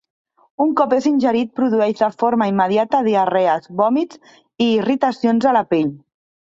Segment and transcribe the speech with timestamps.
[0.63, 4.23] Un cop és ingerit produeix de forma immediata diarrees, vòmits
[4.69, 5.97] i irritacions a la pell.